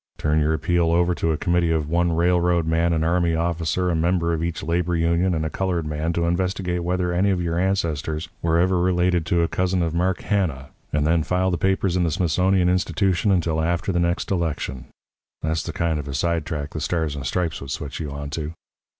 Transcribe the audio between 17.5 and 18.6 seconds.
would switch you onto.'